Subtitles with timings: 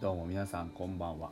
[0.00, 1.30] どうも皆さんこんばんは。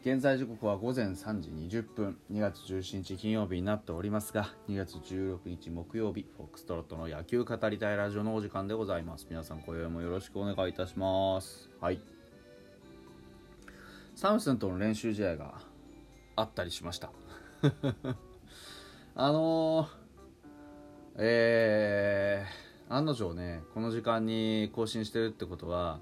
[0.00, 2.16] 現在時刻は午前3時20分。
[2.32, 9.26] 2月17日金曜日になっておりますが2月16日木曜日フォックストロットの野球語りたいラジオのお時間でございます。
[9.28, 11.68] 皆さん今宵もよろしくお願いいたします。
[11.78, 12.00] はい。
[14.14, 15.60] サムスンとの練習試合が
[16.36, 17.12] あったりしました。
[19.14, 19.88] あのー、
[21.18, 26.00] えー、案の定ねこの時間に更新してるってことは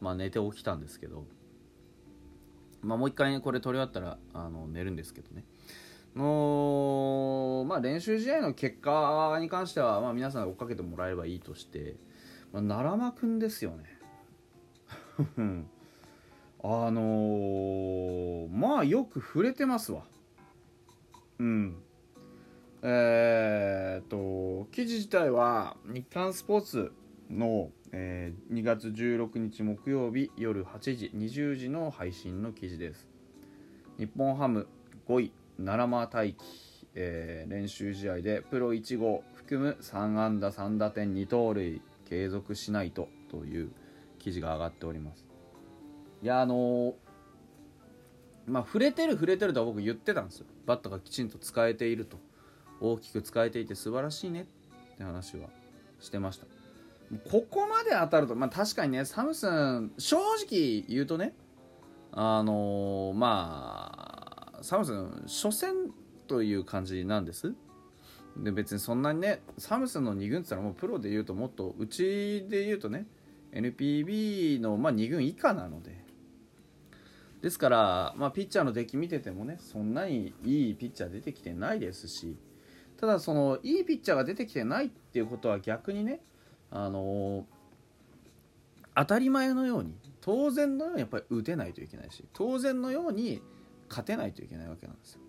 [0.00, 1.24] まあ、寝て起きたんですけど、
[2.82, 5.44] まあ、もう一回、ね、これ撮り終わったらあの寝るんですけどね。
[6.16, 11.96] の、まあ、練習試合の結果に関しては、まあ、皆さん追っかけてもらえればいいとして、
[12.52, 13.84] まあ、奈良間くんですよね。
[16.60, 20.02] あのー、まあよく触れてますわ。
[21.38, 21.76] うん。
[22.82, 26.92] えー、っと記事自体は日刊スポーツ
[27.30, 33.08] のえー、2月16日木曜日夜8時20時の配信の記事です。
[33.98, 34.68] 日本ハム
[35.08, 36.36] 5位奈良間大輝、
[36.94, 43.72] えー、練習試合でプロ1号含む3安打3打点2盗塁継続しないとという
[44.18, 45.26] 記事が上がっております。
[46.22, 46.92] いやあのー、
[48.46, 50.46] まあ触れてる触れてるとは僕言ってたんですよ。
[50.66, 52.18] バットがきちんと使えていると。
[52.80, 55.48] 大きく使えていて素晴らしいねって話は
[55.98, 56.57] してました。
[57.30, 61.34] ここまで当たると、まあ、確かにねサムスン正直言うとね
[62.12, 65.90] あのー、まあサムスン初戦
[66.26, 67.54] という感じなんです。
[68.36, 73.06] で別にそんなにねサムスンの2軍って言ったらもうプロで言うともっとうちで言うとね
[73.52, 76.08] NPB の、まあ、2軍以下なので。
[77.40, 82.36] ですから、まあ、ピッチャーの出来見ててもねそんなにいいピッチャー出てきてないですし
[83.00, 86.20] ただそのいいピッチャーが出てきてないっていうことは逆にね
[86.70, 87.46] あの
[88.94, 93.40] 当たり前のように当然のようにやっぱり打てないといけないし当然のように
[93.88, 95.20] 勝てないといけないわけなんですよ、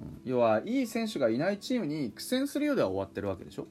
[0.00, 3.66] うん、要はいい選手がいないチームに苦戦するようでは終わってるわけでしょ。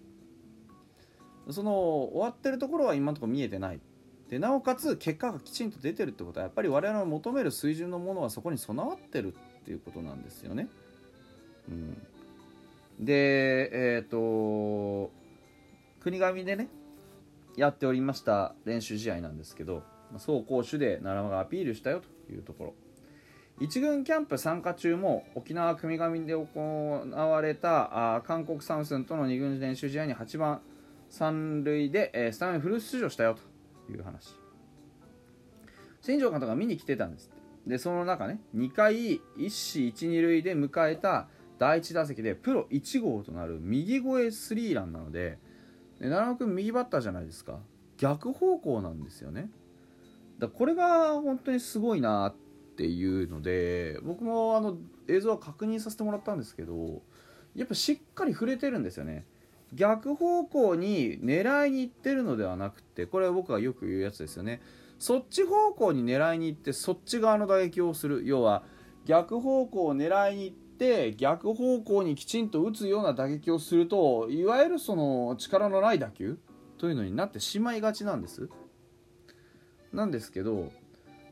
[1.51, 3.79] その終わってるところは今のところ見えてない。
[4.29, 10.67] でなおかつ結果がきちんと出てるってことはやっぱり我々の求める水準のものはそこに備わってるっていうことなんですよね。
[11.67, 11.97] うん、
[12.99, 15.11] でえっ、ー、と
[16.01, 16.67] 国神でね
[17.55, 19.83] やっておりました練習試合なんですけど
[20.13, 22.73] 走攻守で奈良間がアピールしたよというところ。
[23.59, 30.61] 1軍キャンプ参加中も沖縄国神で行われたあ韓国サムスンとの2軍練習試合に8番
[31.09, 33.35] 三塁で、えー、スタメンフル出場したよ
[33.87, 34.39] という話。
[36.01, 37.29] 新庄監督が見に来てたんです
[37.67, 41.27] でその中ね2回1死1、2塁で迎えた
[41.57, 45.37] 第1打席でプロ1号となる右越えスリーランなので
[45.99, 47.59] 奈良君右バッターじゃないですか。
[47.97, 49.49] 逆方向なんですよね。
[50.39, 52.35] だこれが本当にすごいなっ
[52.77, 54.77] ていうので僕もあの
[55.09, 57.01] 映像は確認させてもらったんですけど
[57.55, 59.25] やっぱしっかり触れてるんですよね。
[59.73, 64.61] 逆方向に狙いに行ってるのではなくてこれは僕がよく言うやつですよね。
[64.97, 68.23] そっち方向に狙いに行ってそっち側の打撃をする。
[68.25, 68.63] 要は
[69.05, 76.40] 逆方向を狙いに行ってて逆方向にきちんと打つような打撃をするといわゆるその力のない打球
[76.78, 78.50] というのになってしまいがちなんです。
[79.91, 80.72] なんですけど、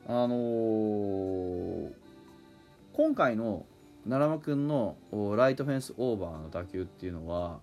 [0.08, 1.92] あのー、
[2.94, 3.66] 今回の
[4.04, 4.98] 奈良間君の
[5.38, 7.60] ライトフェンスオーバーの打球っていうのは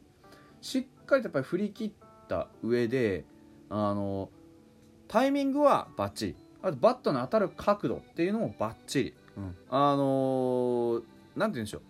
[0.63, 1.93] しっかりとやっぱり振り切っ
[2.29, 3.25] た上で、
[3.69, 4.31] あの
[5.09, 6.37] タイミングはバッチリ。
[6.63, 11.83] あとバットの当たる角度っていうのもバッチリ、うん、あのー何て言うんでしょう。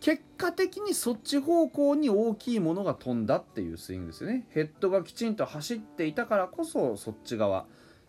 [0.00, 4.46] 結果的にそっち方向に大きいものが飛んだっていうスイングですよね。
[4.50, 7.66] ヘッドがきちんと走っていたからこそそっち側。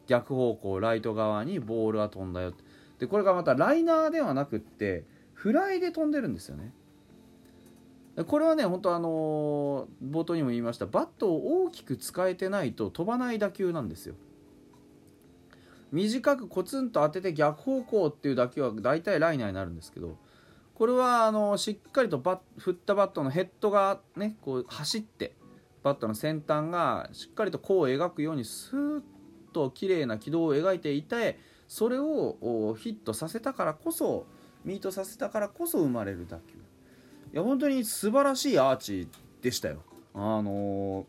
[0.08, 2.54] 逆方向ライト側にボールが飛んだよ
[3.00, 6.74] でこれがまたライナーではなくってフライで飛んでるんですよね。
[8.28, 10.86] これはね本当あの冒頭にも言いました。
[10.86, 14.16] バットを大きく使えてないと飛ばない打球なんですよ。
[15.92, 20.18] 短くコツンと当てて逆方向っていう打球は大体ライナーになるんですけど
[20.76, 25.34] これはあのしっかりとバ振ったバットのヘッドがねこう走って
[25.84, 29.02] バットの先端がしっかりと弧を描くようにスーッ
[29.54, 34.26] と綺麗な軌道を描いていてそれをヒットさせたからこそ
[34.66, 36.56] ミートさせたからこそ生まれる打球。
[37.34, 39.08] いや本当に素晴らしいアーチ
[39.42, 39.84] でしたよ。
[40.14, 41.06] あの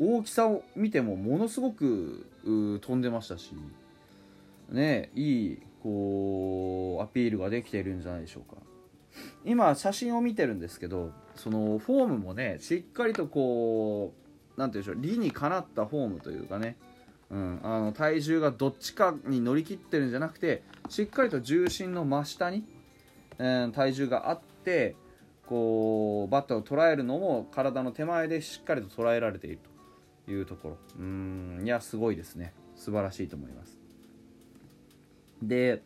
[0.00, 3.52] 大きさを見てもものすごく飛んでましたし
[4.70, 8.60] ねいいこうアピールができているんじゃないでしょうか。
[9.44, 14.12] 今写真を見てるんですけどそのフォームもねしっかりとこ
[14.56, 16.76] う何て言うんでしょう理にかなったフォームというかね。
[17.28, 22.62] うん、あの体重がどっちかに乗り切ってるんじゃなくてしっかりと重心の真下に、
[23.40, 24.94] えー、体重があって
[25.44, 29.58] こうバットを捉えるのも体の手前でしっかりと捉えられている
[30.26, 30.76] というところ。
[31.00, 32.52] うんいやすごいですね。
[32.76, 33.76] 素晴らしいと思います。
[35.42, 35.82] で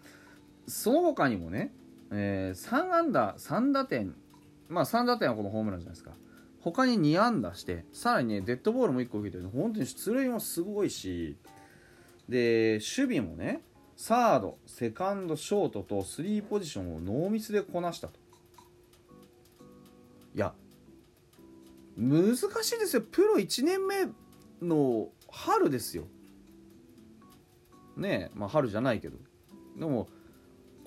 [0.66, 1.72] その他にもね、
[2.12, 4.14] えー、3安打3打点。
[4.68, 6.12] まあ3打点はこのホームランじゃないですか。
[6.60, 9.48] 他に2安打してさらにねデッドボールも1個受けてる。
[9.48, 11.36] 本当に出塁もすごいし
[12.28, 13.62] で守備もね
[13.96, 18.14] サードセカンドショートとスリーポジションをノーミスでこなしたと。
[20.34, 20.54] いや
[21.96, 23.02] 難しいですよ。
[23.02, 24.06] プロ1年目
[24.62, 26.04] の春ですよ。
[27.96, 29.18] ねえまあ春じゃないけど。
[29.76, 30.08] でも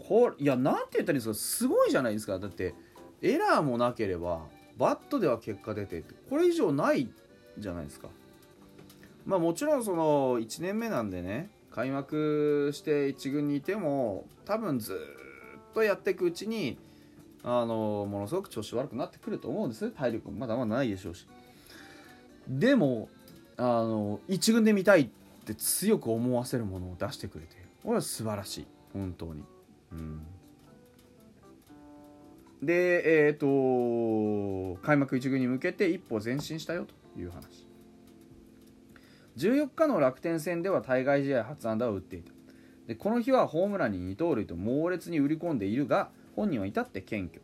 [0.08, 1.34] こいや何て言ったらいいんですか。
[1.34, 2.76] すごいじゃないですかだって
[3.22, 4.42] エラーもなければ
[4.78, 7.10] バットでは結果出てこれ以上ない
[7.58, 8.10] じゃないですか。
[9.26, 16.78] まあもちろんその1年目なんでね開幕して1軍にいても多分ずっとやっていくうちに
[17.44, 19.90] あのものすごく調子悪くなってくると思うんです。
[19.92, 21.28] 体力もまだまだないでしょうし。
[22.48, 23.10] でも
[23.56, 25.10] あの1軍で見たいっ
[25.46, 28.68] て強く思わせるものを出してくれてこれは素晴らしい。
[28.92, 29.44] 本当に。
[32.66, 37.68] で、えっ、ー、と、開幕1軍に向けて一歩前進したよという話。
[39.38, 42.32] 14日の楽天戦では対外試合初安打を打っていた。
[42.88, 47.42] でこの日はホームランに二盗塁と猛烈に売り込んでいるが、本人は至って謙虚。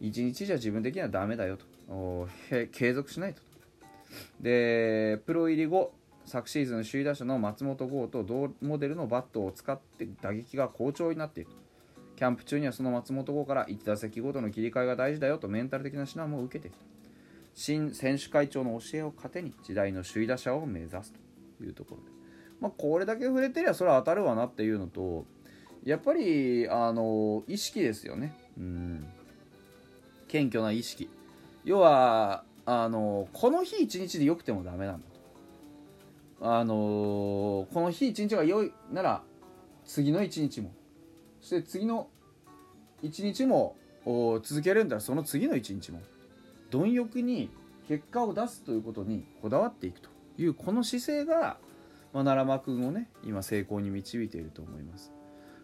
[0.00, 2.28] 1日じゃ自分的にはダメだよと。
[2.72, 3.42] 継続しないと。
[4.40, 5.92] で、プロ入り後、
[6.24, 11.50] 昨シーズン首位打者の松本剛と同モデルのバットを使って打撃が好調になっている。
[12.16, 16.84] キャンプ中にはその松本剛から1打席ごとの切り替えが大事だよとメンタル的な指南も受けてきた。
[17.54, 21.12] 新選手会長の教えを糧に時代の首位打者を目指す
[21.58, 22.10] というところで、
[22.60, 25.24] まあ、これだけ触れてりゃそれは当たるわなっていうのと
[25.84, 28.34] やっぱりあの意識ですよね。
[28.58, 29.06] うん。
[30.28, 31.08] 謙虚な意識。
[31.64, 35.08] 要はあのこの日一日で良くてもダメなんだ
[36.40, 36.58] と。
[36.58, 39.22] あのこの日一日が良いなら
[39.84, 40.72] 次の一日も
[41.46, 42.08] そして次の
[43.04, 43.76] 1日も
[44.42, 44.96] 続けるんだ。
[44.96, 46.00] らその次の1日も。
[46.72, 47.50] 貪欲に
[47.86, 51.58] 結果を出すということにこだわっていくというこの姿勢が、
[52.12, 55.12] まあ、奈良間君をね今成功に導いていると思います。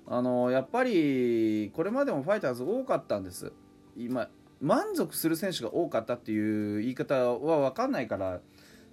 [0.07, 3.53] あのやっぱりこれまでもファイターズ多かったんです。
[3.97, 4.29] 今
[4.61, 8.41] 満足する選手が多かったっていう言い方は分かんないから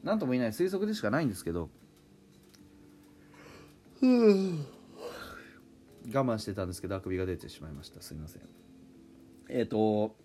[0.03, 1.69] 何とも言えない推測でしかないんですけど。
[6.13, 8.01] 我慢してたんですけどあくびが出てしまいました。
[8.01, 8.41] すいません。
[9.49, 10.15] えっ、ー、と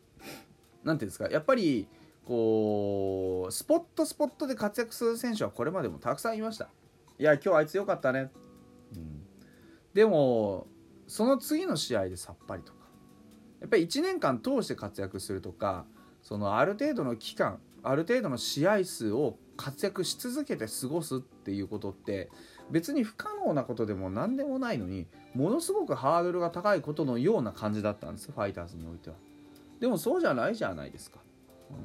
[0.84, 1.28] 何ていうんですか。
[1.28, 1.88] やっぱり
[2.24, 6.68] こうスポットスポットで活躍する選手はこれまでもたくさんいました。
[7.18, 8.32] いや今日あいつ良かったね、
[8.94, 9.22] うん、
[9.92, 10.66] でも
[11.06, 12.84] その次の試合でさっぱりとか。
[13.60, 15.86] やっぱり1年間通して活躍するとか
[16.20, 22.30] そのある程度の期間ある程度の試合数を活躍し続けて過ごすっていうことって
[22.70, 29.16] 別に不可能なことでも何でもないのにものすごくハードルが高いことのような感じだったんですファイターズにおいては。
[29.80, 31.18] でもそうじゃないじゃないですか、
[31.70, 31.76] うん、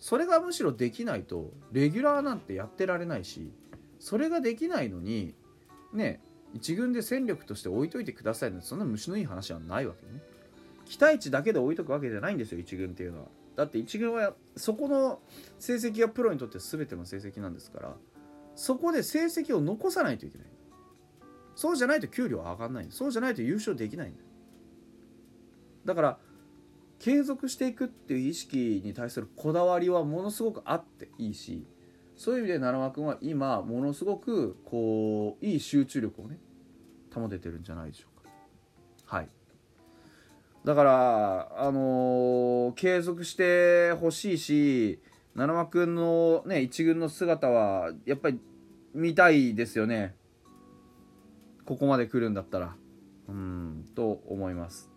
[0.00, 3.52] それがむしろできないとレギュラーなんてやってられないし
[4.00, 5.34] それができないのに
[5.92, 6.20] ね
[6.52, 10.20] 一軍で戦力として置いといてくださいなんてそんな虫のいい話はないわけね。
[10.86, 13.26] 期待値だけで置いとくわけじゃないんですよ一軍っていうのは。
[13.56, 15.20] だって一軍はそこの
[15.58, 17.96] 成績がプロにとって全ての成績なんですから。
[18.58, 20.46] そこで成績を残さないといけない。
[21.54, 22.88] そうじゃないと給料は上がんない。
[22.90, 24.20] そうじゃないと優勝できないんだ。
[25.84, 26.18] だから
[26.98, 31.68] 継続していくっていう意識に対するこだわりはものすごくあっていいし
[32.16, 36.40] そういう意味で奈良間君は今ものすごくこういい集中力をね
[37.14, 38.30] 保ててるんじゃないでしょうか。
[39.16, 39.28] はい。
[40.64, 45.00] だからあのー、継続してほしいし
[45.36, 48.40] 奈良間君のね一軍の姿はやっぱり
[48.94, 50.14] 見たいですよね。
[51.64, 52.74] ここまで来るんだったら。
[53.28, 54.90] うんと思います。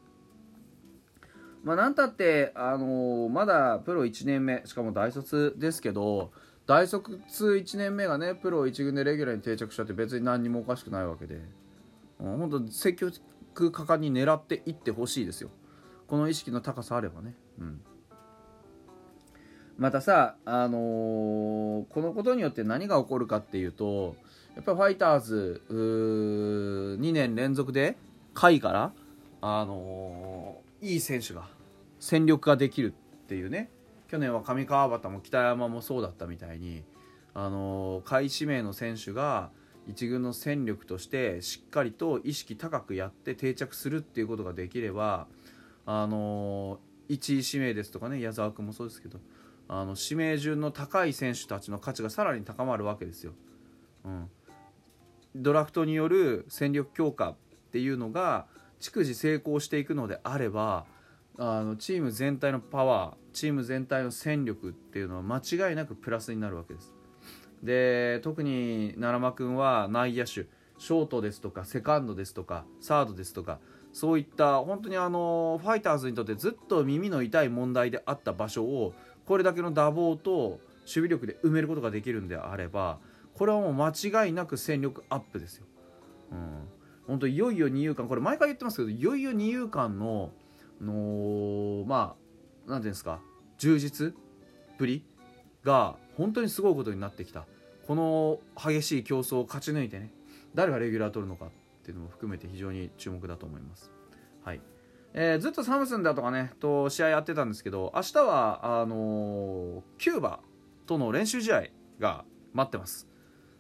[1.64, 6.32] まあ何たってあのー、まだプロ1年目しかも大卒ですけど
[6.66, 11.42] 大卒1年目がねプロ1軍でレギュラーに定着したって別に何にもおかしくないわけで。
[12.20, 15.50] 本当積極果敢に狙っていってほしいですよ。
[16.08, 17.36] この意識の高さあればね。
[17.60, 17.82] うん。
[19.82, 24.16] またさ、あのー、このことによって何が起こるかっていうと
[24.54, 27.98] やっぱファイターズ2年連続で
[28.36, 28.94] 下位から、
[29.42, 31.48] あのー、いい選手が
[32.00, 33.72] 戦力ができるっていうね。
[34.08, 36.84] 去年は上川端も北山もそうだったみたいに
[37.34, 39.50] あの下位指名の選手が
[39.88, 45.26] 一軍の戦力としてしっかりと意識高くやって定着するっていうことができれば
[45.88, 49.18] あの1位指名ですとかね矢沢君もそうですけど
[49.68, 53.34] あの指名順の高い選手たちの価値がさらに高まるわけですよ。
[54.04, 54.30] うん、
[55.36, 57.36] ドラフトによる戦力強化っ
[57.72, 58.48] ていうのが
[58.80, 60.86] 逐次成功していくのであれば
[61.38, 66.94] あのチーム全体のパワーチーム全体の戦力っていうのは間違いなくプラスになるわけです
[67.64, 73.60] で特に奈良間君は内野手ショートですとかセカンドですとかサードですとか
[73.94, 78.94] そういった本当にあのファイターズにとってずっと耳の痛い問題であった場所を
[79.32, 83.00] これだけの打棒と守備力で埋めることができるんであれば
[83.34, 85.66] これはもう間違いなく戦力アップですよ。
[86.34, 86.68] うん、
[87.08, 90.32] 本当いよいよ二遊間これ毎回言ってますけどいよいよ二遊間の
[90.82, 93.22] のまあ何ていうんですか
[93.58, 94.14] 充実
[94.78, 95.06] ぶり
[95.64, 97.46] が本当にすごいことになってきた
[97.88, 100.12] この激しい競争を勝ち抜いてね
[100.56, 101.50] 誰がレギュラー取るのかっ
[101.86, 103.94] ていうのも含めて非常に注目だと思います。
[104.44, 104.60] はい
[105.14, 110.40] えー、ずっとサムスンだとかねと試合やってたんですけど明日はあのー、キューバ
[110.86, 111.64] との練習試合
[112.00, 113.08] が待ってます。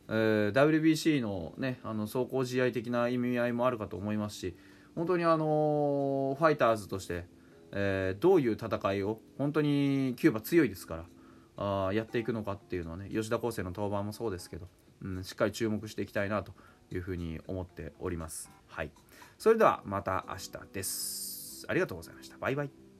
[0.09, 4.57] えー、WBC の,、ね、あの走行試合的な意味合いもあるかと思いますし
[4.93, 7.25] 本当に、あのファイターズとして、
[7.71, 11.05] え、どういう戦いを本当にキューバ強いですから
[11.87, 14.67] あやっていくのかっていうのはね吉田康生の登板もそうですけど、
[15.01, 16.51] うん、しっかり注目していきたいなと
[16.91, 18.51] いうふうに思っております。
[18.67, 18.91] はい、
[19.37, 21.30] それではまた明日です。
[21.67, 22.37] ありがとうございました。
[22.37, 22.90] バイバイ。